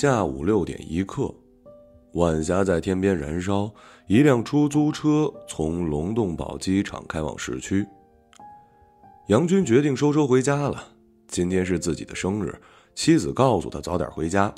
[0.00, 1.28] 下午六点一刻，
[2.12, 3.68] 晚霞在天边燃烧。
[4.06, 7.84] 一辆出租车从龙洞堡机场开往市区。
[9.26, 10.84] 杨军决定收车回家了。
[11.26, 12.56] 今天是自己的生日，
[12.94, 14.54] 妻子告诉他早点回家。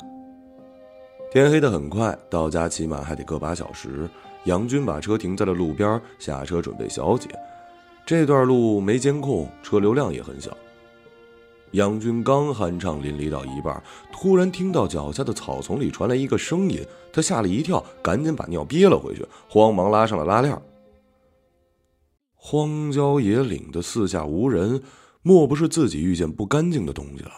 [1.31, 4.07] 天黑的很快，到家起码还得个把小时。
[4.43, 7.27] 杨军把车停在了路边，下车准备小解。
[8.05, 10.55] 这段路没监控，车流量也很小。
[11.71, 20.61] 杨军刚酣畅淋漓到一半，突然听到脚下的草丛里传来一个声音，他吓了一跳，赶紧把尿憋了回去，慌忙拉上了拉链。
[22.35, 24.81] 荒郊野岭的四下无人，
[25.21, 27.31] 莫不是自己遇见不干净的东西了？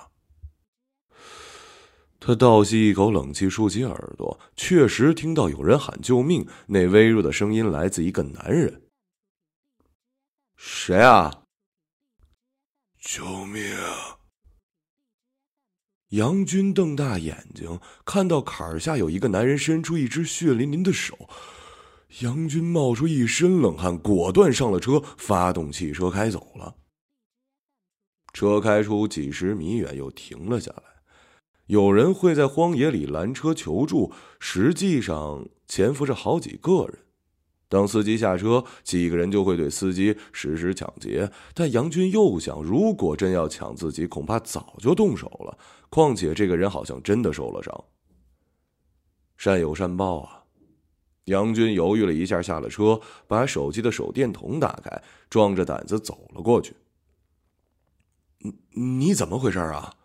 [2.20, 6.48] 他倒吸一口冷气，竖起耳朵，确实听到有人喊救命。
[6.68, 8.84] 那微弱的声音来自一个男人
[10.56, 11.44] ：“谁啊？
[13.02, 13.62] 救命！”
[16.14, 21.28] 杨军瞪大眼睛，看到坎下有一个男人伸出一只血淋淋的手。
[22.20, 26.76] 杨军冒出一身冷汗，果断上了车，发动汽车开走了。
[28.32, 30.84] 车开出几十米远，又停了下来。
[31.66, 37.00] 有人会在荒野里拦车求助，实际上潜伏着好几个人。
[37.74, 41.32] 当司机下车，几个人就会对司机实施抢劫。
[41.56, 45.58] 但杨军又想，如果真要抢自己，恐怕早就动手了。
[45.90, 47.84] 况且这个人好像真的受了伤。
[49.38, 50.44] 善有善报啊！
[51.26, 56.76] 杨军犹豫了一下，下了车，把手机的手电筒打开，壮着胆子走了过去。
[58.38, 59.96] 你你怎么回事啊？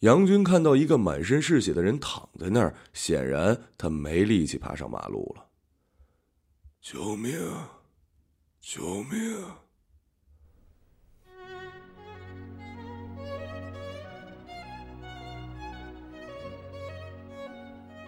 [0.00, 5.44] 杨军看到一个满身是血的人躺在那儿，显然他没力气爬上马路了。
[6.80, 7.38] 救命！
[8.58, 9.44] 救命！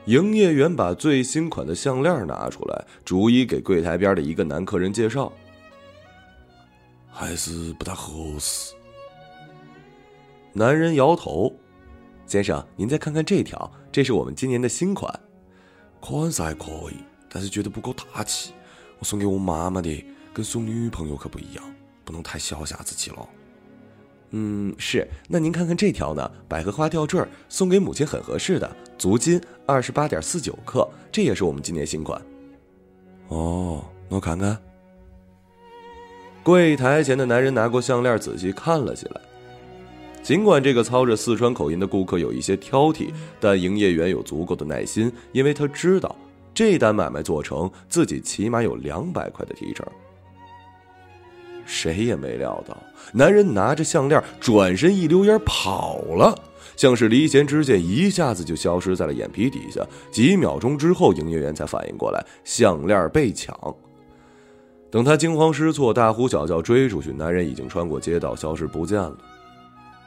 [0.06, 5.31] 营业员把最新款的项链拿出来，逐一给柜台边的一个男客人介绍。
[7.10, 8.75] 还是不大合适。
[10.54, 11.54] 男人摇头
[12.27, 15.21] ：“先生，您再看看这条，这是我们今年的新款。
[16.00, 16.97] 款式还可以，
[17.28, 18.54] 但是觉得不够大气。”
[19.03, 21.65] 送给我妈妈的，跟送女朋友可不一样，
[22.05, 23.29] 不能太小家子气了。
[24.31, 25.07] 嗯，是。
[25.29, 26.31] 那您看看这条呢？
[26.49, 32.21] 百合花吊坠，送给母亲很合适的，足金二十八点四九克，这也是我们今年新款。
[33.29, 34.59] 哦，那我看看。
[36.43, 39.21] 柜台前的男人拿过项链，仔细看了起来。
[40.23, 46.17] 尽管这个操着四川口音的顾客有一些挑剔，但营业员有足够的耐心，因为他知道。
[46.55, 49.87] 这单买卖做成，自己起码有两百块的提成。
[51.65, 52.77] 谁也没料到，
[53.13, 56.37] 男人拿着项链转身一溜烟跑了，
[56.77, 59.81] 像是离弦之箭，一下子就消失在了眼皮底下。
[60.11, 63.57] 几秒钟之后，营业员才反应过来，项链被抢。
[64.91, 69.17] 等他惊慌失措、大呼小叫追出去，男人已经穿过街道，消失不见了。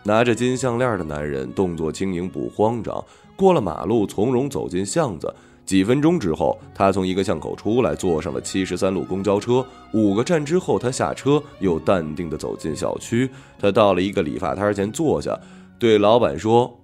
[0.03, 3.03] 拿着金项链的男人动作轻盈，不慌张，
[3.35, 5.33] 过了马路，从容走进巷子。
[5.65, 9.65] 几分钟之后，他从一个巷口出来，坐上了七十三路公交车。
[9.93, 13.29] 五个站之后，他下车，又淡定地走进小区。
[13.57, 15.35] 他到了一个理发摊前坐下，
[15.79, 16.79] 对老板说：“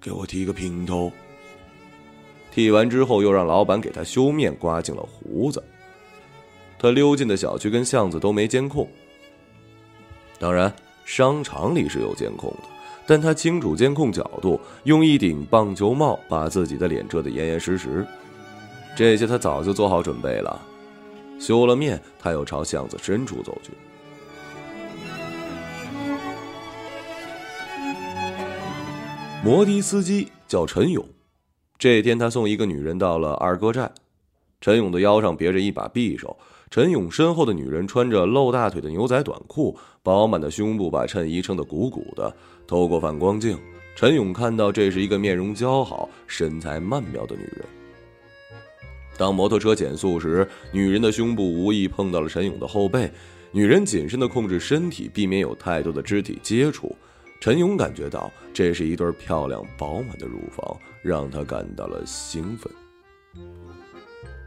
[0.00, 1.10] 给我剃个平头。”
[2.54, 5.60] 剃完之后，又让老板给他修面，刮净了胡子。
[6.78, 8.86] 他溜进的小区跟巷子都没监控，
[10.38, 10.72] 当然，
[11.04, 12.73] 商场里是有监控的。
[13.06, 18.06] 但他清楚监控角度，用一顶棒球帽把自己的脸遮得严严实实。
[18.96, 20.60] 这些他早就做好准备了。
[21.38, 23.72] 修了面，他又朝巷子深处走去。
[29.42, 31.04] 摩的司机叫陈勇。
[31.76, 33.90] 这天，他送一个女人到了二哥寨。
[34.60, 36.38] 陈勇的腰上别着一把匕首。
[36.70, 42.34] 陈勇身后的女人穿着露大腿的牛仔短裤，饱满的胸部把衬衣撑得鼓鼓的。
[42.66, 43.56] 透过反光镜，
[43.94, 47.64] 陈勇看到这是一个面容姣好、身材曼妙的女人。
[49.16, 53.08] 当摩托车减速时，女人的胸部无意碰到了陈勇的后背，
[53.52, 56.96] 女人谨慎地控制身体，避免有太多的肢体接触。
[57.38, 62.72] 陈勇感觉到这是一对漂亮饱满的乳房，让他感到了兴奋。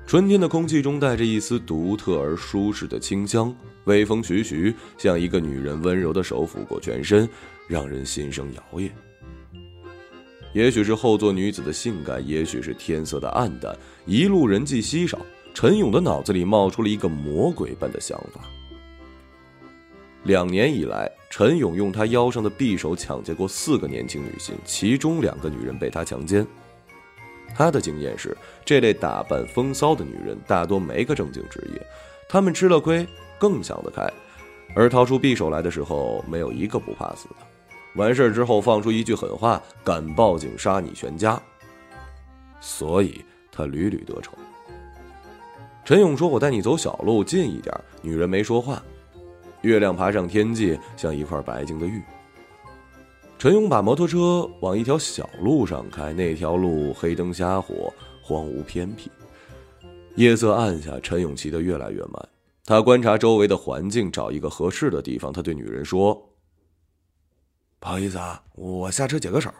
[0.08, 7.28] 春天的空气中带着一丝独特而舒适的清香，微风徐徐，像一个女人温柔的手抚过全身。
[7.68, 8.90] 让人心生摇曳。
[10.54, 15.20] 也许是后座女子的性感，也许是天色的暗淡，一路人迹稀少。
[15.54, 18.40] 陈勇的脑子里冒出了一个魔鬼般的想法：
[20.24, 26.48] 两年以来，陈勇用他腰上的匕首抢劫过四个年轻女性，其中两个女人被他强奸。
[27.58, 31.82] 他的经验是，这类打扮风骚的女人大多没个正经职业，
[32.30, 33.08] 她们吃了亏
[33.40, 34.08] 更想得开，
[34.76, 37.36] 而掏出匕首来的时候，没有一个不怕死的。
[37.96, 41.42] 完事之后放出一句狠话，敢报警杀你全家。
[42.60, 44.36] 所以他屡屡得逞。
[45.84, 47.74] 陈勇说：“我带你走小路，近一点。”
[48.04, 48.84] 女人没说话。
[49.62, 52.04] 月亮爬上天际，像一块白净的玉。
[53.40, 57.94] 陈勇把摩托车往一条小路上开，那条路黑灯瞎火，
[58.24, 59.12] 荒芜偏僻。
[60.16, 62.30] 夜色暗下，陈勇骑得越来越慢。
[62.66, 65.32] 他观察周围的环境，找一个合适的地方。
[65.32, 66.16] 他对女人说
[67.80, 69.52] ：“不好意思啊，我下车解个手。”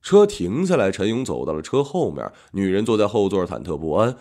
[0.00, 4.16] 车停下来，陈勇走到了车后面，女人坐在后座，忐忑不安。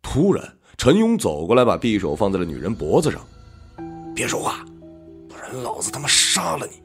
[0.00, 3.22] 突然，陈勇走过来，把匕首放在了女人脖子上。
[4.14, 4.64] 别说话，
[5.28, 6.81] 不然老子他妈杀了你！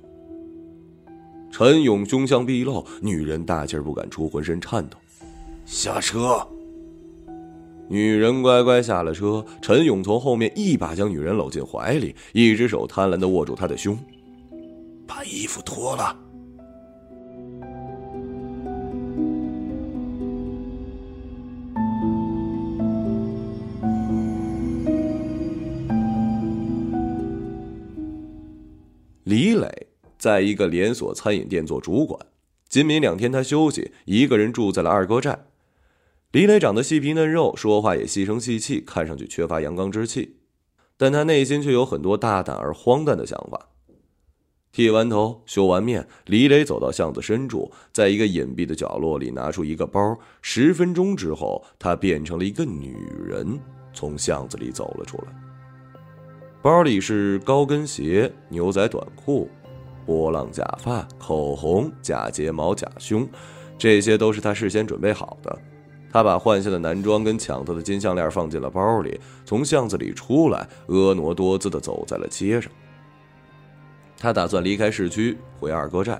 [1.57, 4.97] 陈勇凶相毕露，女人大气不敢出，浑身颤抖。
[5.65, 6.47] 下车。
[7.89, 9.43] 女人乖乖下了车。
[9.59, 13.97] 陈勇从后面一把将女人搂进怀里，一只手贪婪的握住她的胸，
[15.07, 16.15] 把衣服脱了。
[30.17, 32.19] 在一个连锁餐饮店做主管，
[32.67, 35.45] 今明两天他休息，一个人住在了二哥寨。
[36.31, 40.35] 李磊长得细皮嫩肉，说话也细声细气，看上去缺乏阳刚之气，
[40.97, 43.69] 但他内心却有很多大胆而荒诞的想法。
[44.73, 50.19] 剃完头，修完面，李磊走到巷子深处，在一个隐蔽的角落里拿出一个包。
[50.41, 53.57] 十分钟之后，他变成了一个女人，
[53.93, 55.33] 从巷子里走了出来。
[56.61, 59.49] 包里是高跟鞋、牛仔短裤、
[60.07, 63.27] 波浪假发、口红、假睫毛、假胸，
[63.77, 65.59] 这些都是他事先准备好的。
[66.09, 72.71] 他把换下的男装跟抢到的金项链放进了包里，从巷子里出来，婀娜多姿地走在了街上。
[74.17, 76.19] 他打算离开市区回二哥寨，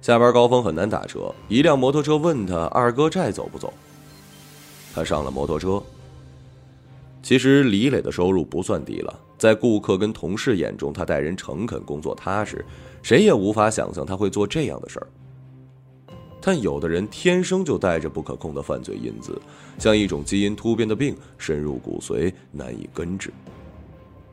[0.00, 1.32] 下班高峰很难打车。
[1.48, 3.72] 一辆摩托车问他二哥寨走不走，
[4.94, 5.80] 他上了摩托车。
[7.22, 9.20] 其实李磊的收入不算低了。
[9.38, 12.64] 在顾客跟同事眼中，他待人诚恳，工作踏实，
[13.02, 15.06] 谁也无法想象他会做这样的事儿。
[16.40, 19.40] 但有的人天生就带着不可控的犯罪因子，
[19.78, 23.32] 像一种基因突变的病，深入骨髓，难以根治。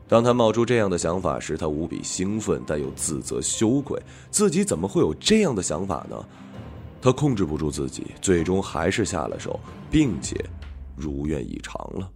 [0.08, 4.00] 当他冒出这样的想法时，他无比兴奋，但又自责羞愧，
[4.30, 6.16] 自己怎么会有这样的想法呢？
[7.02, 9.58] 他控制不住自己，最终还是下了手，
[9.90, 10.36] 并且
[10.96, 12.10] 如愿以偿了。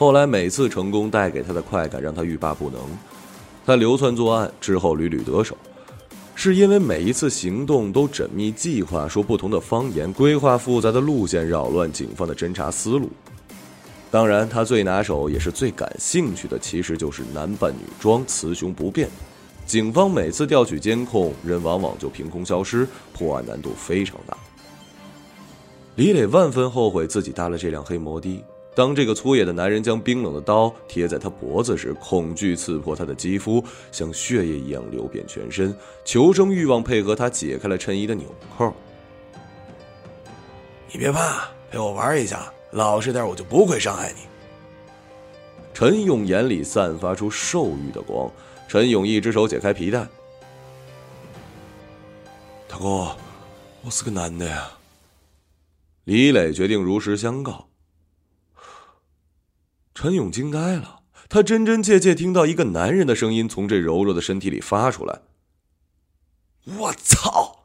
[0.00, 2.80] 后来每次成功带给他的快感让他欲罢不能，
[3.66, 5.54] 他流窜作案之后屡屡得手，
[6.34, 13.10] 是因为每一次行动都缜密计划，说不同的方言，规划复杂的路线，扰乱警方的侦查思路。
[14.10, 19.06] 当然，他最拿手也是最感兴趣的，其实就是男扮女装，雌雄不变。
[19.66, 24.34] 警方每次调取监控，人往往就凭空消失，破案难度非常大。
[25.96, 28.42] 李磊万分后悔自己搭了这辆黑摩的。
[28.80, 35.76] 当这个粗野的男人将冰冷的刀贴在他脖子时，恐惧刺破他的肌肤，像血液一样流遍全身。
[36.02, 38.72] 求生欲望配合他解开了衬衣的纽扣。
[40.90, 44.22] 你别怕，陪我玩一下，老实点，我就不会伤害你。
[45.74, 48.32] 陈勇眼里散发出兽欲的光。
[48.66, 50.08] 陈勇一只手解开皮带。
[52.66, 53.14] 大哥，
[53.82, 54.70] 我是个男的呀。
[56.04, 57.66] 李磊决定如实相告。
[59.94, 65.20] 陈勇惊呆了，他真真切切听到一个男人的声音从这柔弱的身体里发出来。
[66.64, 67.56] 我操！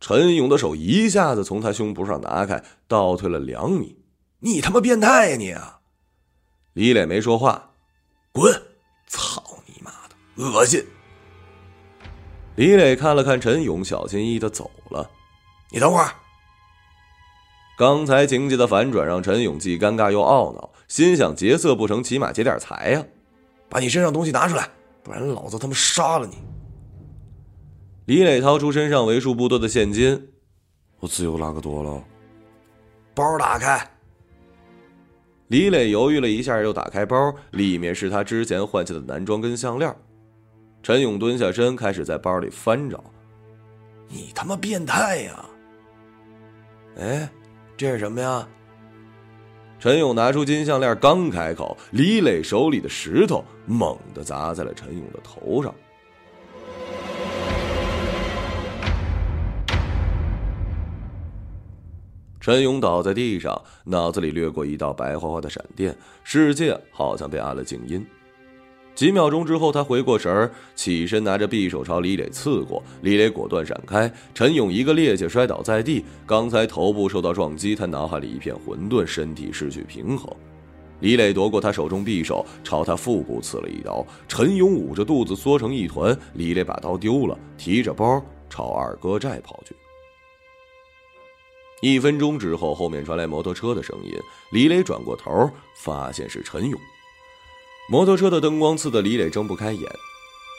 [0.00, 3.96] 陈勇的手一下子从他胸脯上拿开，倒退了两米。
[4.40, 5.50] 你他妈变态呀你！
[5.52, 5.80] 啊！
[6.74, 7.70] 李磊没说话。
[8.32, 8.52] 滚！
[9.06, 10.84] 操你妈的，恶心！
[12.56, 15.10] 李磊看了看陈勇，小心翼翼的走了。
[15.70, 16.12] 你等会儿。
[17.78, 23.04] 刚才情节的反转让陈勇既尴尬又懊恼，心想劫色不成，起码劫点财呀！
[23.68, 24.68] 把你身上东西拿出来，
[25.02, 26.36] 不然老子他妈杀了你！
[28.06, 30.28] 李磊掏出身上为数不多的现金，
[31.00, 32.04] 我只有那个多了。
[33.14, 33.90] 包打开。
[35.48, 39.94] 李磊犹豫了一下，又打开包，里面是他之前换下的男装跟项链。
[40.82, 43.02] 陈勇蹲下身，开始在包里翻找。
[44.08, 45.44] 你他妈变态呀！
[46.98, 47.28] 哎。
[47.76, 48.48] 这是什么呀？
[49.78, 55.74] 陈勇拿出金项链，刚开口，李磊手里的石头猛地砸在了陈勇的头上。
[62.40, 68.06] 陈勇倒在地上，脑子里掠过一道白花花的闪电，世界好像被按了静音。
[68.94, 72.80] 几秒钟之后，他回过神儿，起身拿着匕首朝李磊刺过。
[73.02, 76.04] 李磊果断闪开，陈勇一个趔趄摔倒在地。
[76.24, 80.32] 刚才头部受到撞击，他脑海里一片混沌，身体失去平衡。
[81.00, 84.06] 李磊夺过他手中匕首，朝他腹部刺了一刀。
[84.28, 86.16] 陈勇捂着肚子缩成一团。
[86.34, 89.74] 李磊把刀丢了，提着包朝二哥寨跑去。
[91.82, 94.12] 一分钟之后，后面传来摩托车的声音。
[94.52, 96.80] 李磊转过头，发现是陈勇。
[97.86, 99.82] 摩托车的灯光刺得李磊睁不开眼，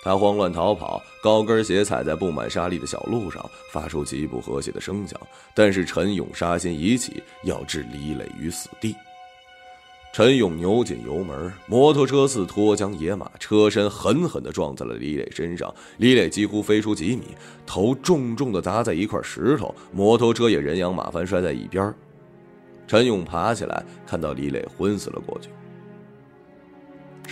[0.04, 5.20] 他慌乱逃跑，高跟鞋踩在布满沙砾的小路上，发出极不和谐的声响。
[5.56, 8.96] 但是陈勇杀心已起，要置李磊于死地。
[10.14, 15.74] 陈勇扭紧油门，摩托车似脱缰野马，车身狠狠地撞在了李磊身上。
[15.98, 21.92] 李磊几乎飞出几米，头重重地砸在一块石头，摩托车也人仰马翻摔在一边。
[22.88, 25.50] 陈勇爬起来，看到李磊昏死了过去。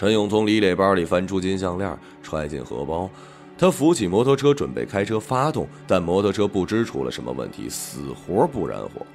[0.03, 3.09] 陈勇从李磊包里翻出金项链，揣进荷包。
[3.57, 9.05] 他扶起摩托车，准备开车发动，但摩托车不知出了什么问题，死活不燃火。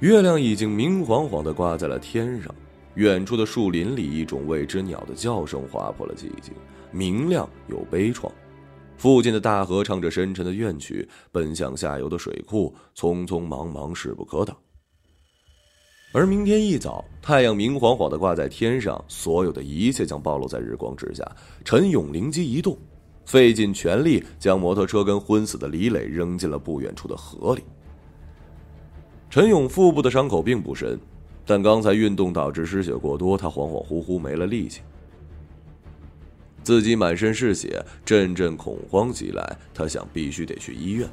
[0.00, 2.52] 月亮已经明晃晃地挂在了天上，
[2.94, 6.52] 远处的树林里，一种未知鸟的叫声划破了寂静，
[6.90, 8.28] 明亮又悲怆。
[8.96, 14.56] 附近的大河唱着深沉的怨曲，奔向下游的水库，匆匆忙忙，势不可挡。
[16.12, 21.24] 而明天一早，太阳明晃晃的挂在天上，所有的一切将暴露在日光之下。
[21.64, 22.76] 陈勇灵机一动，
[23.24, 27.62] 费尽全力将摩托车跟昏死的李磊扔进了不远处的河里。
[29.30, 30.98] 陈勇腹部的伤口并不深，
[31.46, 34.80] 但刚才运动导致失血过多，他恍恍惚惚没了力气。
[36.64, 41.08] 自己满身是血，阵阵恐慌袭来，他想必须得去医院。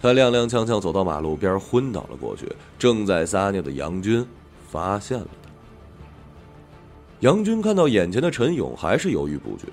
[0.00, 2.46] 他踉踉跄跄走到马路边，昏倒了过去。
[2.78, 4.24] 正在撒尿的杨军
[4.70, 5.48] 发现了他。
[7.20, 9.66] 杨军看到眼前的陈勇，还是犹豫不决。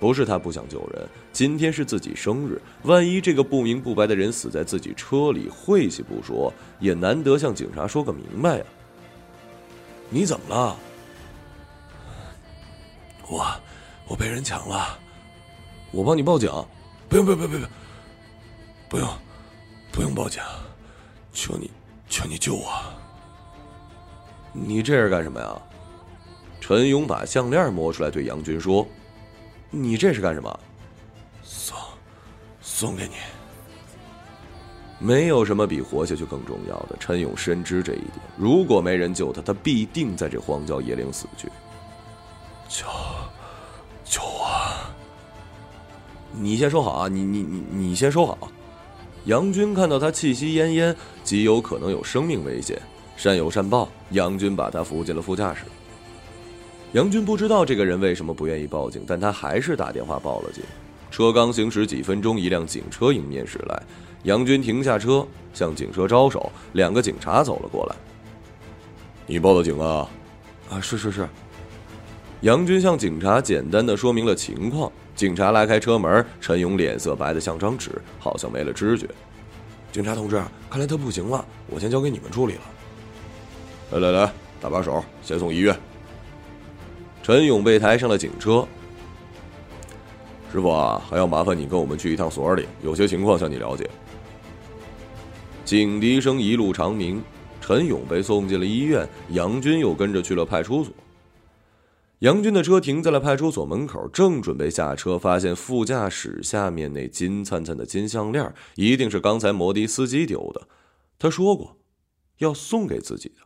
[0.00, 8.64] 不是他不想救人，今天是自己生日，万一这个不明不白的人死在自己车里，晦气不说，也难得向警察说个明白呀。
[10.10, 10.76] 你怎么了？
[13.28, 13.46] 我，
[14.08, 14.98] 我被人抢了。
[15.92, 16.50] 我帮你报警。
[17.08, 17.68] 不用，不用，不用，不用。
[18.94, 19.08] 不用，
[19.90, 20.40] 不用报警，
[21.32, 21.68] 求你，
[22.08, 22.70] 求你救我！
[24.52, 25.60] 你这是干什么呀？
[26.60, 28.86] 陈勇把项链摸出来，对杨军说
[29.68, 30.60] ：“你这是干什么？”
[31.42, 31.76] 送，
[32.62, 33.14] 送给你。
[35.00, 36.96] 没有什么比活下去更重要的。
[37.00, 41.48] 陈勇深知这一点，如果没人救他，他必定在这荒郊野岭死去。
[42.68, 42.86] 救，
[44.04, 44.48] 救我！
[46.30, 47.08] 你先收好啊！
[47.08, 48.38] 你你你你先收好。
[49.26, 52.80] 杨军看到他气息奄奄，极有可能有生命危险。
[53.16, 55.62] 善有善报，杨军把他扶进了副驾驶。
[56.92, 60.62] 杨军不知道这个人为什么不愿意报警，但他还是打电话报了警。
[61.10, 63.82] 车刚行驶几分钟，一辆警车迎面驶来。
[64.24, 67.96] 杨军停下车，向警车招手，两个警察走了过来。
[69.26, 70.06] 你报的警啊？
[70.68, 71.26] 啊，是是是。
[72.40, 74.92] 杨军向警察简单的说明了情况。
[75.14, 79.08] 警察拉开车门，陈勇脸色白的像张纸，好像没了知觉。
[79.92, 82.60] 警察同志，看来他不行了，我先交给你们处理了。
[83.92, 85.76] 来来来，搭把手，先送医院。
[87.22, 88.66] 陈勇被抬上了警车。
[90.52, 93.88] 师傅啊，还要麻烦你跟我们去一趟所里，有些情况向你了解。
[95.64, 97.22] 警笛声一路长鸣，
[97.60, 100.92] 陈勇被送进了医院，杨军又跟着去了派出所。
[102.24, 110.66] 杨军的车停在了派出所门口，正准备下车，发现副驾驶下面那金灿灿的金项链，一定是刚才摩的司机丢的。
[111.18, 111.76] 他说过，
[112.38, 113.42] 要送给自己的。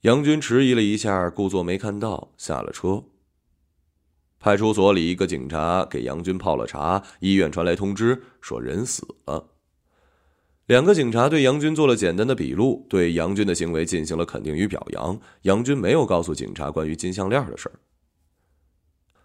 [0.00, 3.04] 杨军迟疑了一下，故作没看到，下了车。
[4.40, 7.02] 派出所里，一个警察给杨军泡了茶。
[7.20, 9.51] 医院传来通知，说人死了。
[10.66, 15.18] 两个警察对杨军做了简单的笔录，对杨军的行为进行了肯定与表扬。
[15.42, 17.74] 杨军没有告诉警察关于金项链的事儿。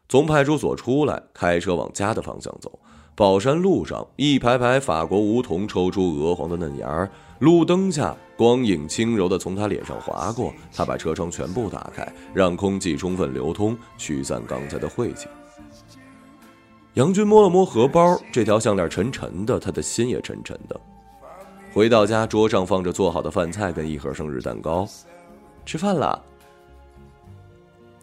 [0.09, 2.79] 从派出所出来，开车往家的方向走。
[3.13, 10.53] 宝山路上，一排排法国梧桐抽出鹅黄的嫩芽，路灯下光影轻柔地从他脸上划过。
[10.73, 15.27] 他把车窗全部打开，让空气充分流通，驱散刚才的晦气。
[16.95, 20.79] 杨军摸了摸荷包，这条项链沉沉的，他的心也沉沉的。
[21.73, 24.87] 回到家，桌上放着做好的饭菜跟一盒生日蛋糕。
[25.65, 26.23] 吃饭了。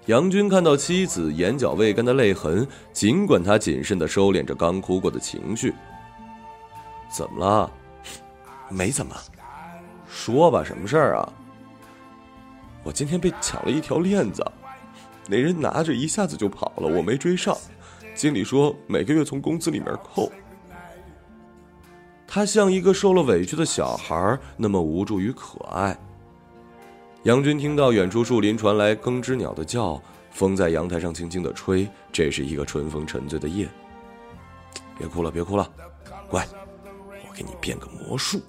[0.06, 5.74] 杨军看到妻子眼角未干的泪痕，尽管他谨慎的收敛着刚哭过的情绪。
[7.10, 7.70] 怎么了？
[8.68, 9.16] 没怎么。
[10.06, 11.32] 说吧，什么事儿啊？
[12.82, 14.44] 我今天被抢了一条链子，
[15.26, 17.56] 那人拿着一下子就跑了，我没追上。
[18.14, 20.30] 经理说每个月从工资里面扣。
[22.34, 25.96] 他像一个受了委屈的小孩，那么无助与可爱。
[27.22, 31.88] 杨军听到远处树林传来耕织鸟的叫，风在阳台上轻轻的吹。
[32.10, 33.68] 这是一个春风沉醉的夜。
[34.98, 35.70] 别哭了，别哭了，
[36.28, 36.44] 乖，
[37.08, 38.40] 我给你变个魔术。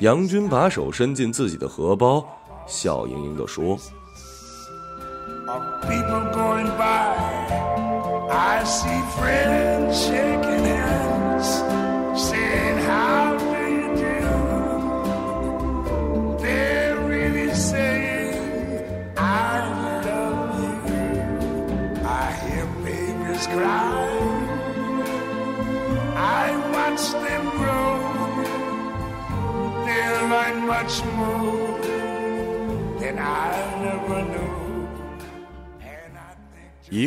[0.00, 2.26] 杨军把手伸进自己的荷包，
[2.66, 3.78] 笑盈盈的说。